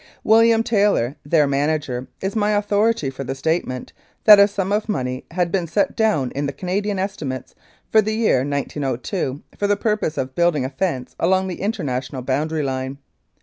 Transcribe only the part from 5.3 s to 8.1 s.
been set down in the Canadian estimates for